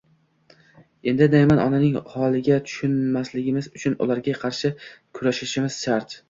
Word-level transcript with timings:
Endi 1.11 1.27
Nayman 1.33 1.61
onaning 1.65 1.99
holiga 2.13 2.57
tushmasligimiz 2.71 3.69
uchun 3.81 3.99
ularga 4.07 4.35
qarshi 4.41 4.73
kurashishimiz 5.21 5.79
shart. 5.87 6.19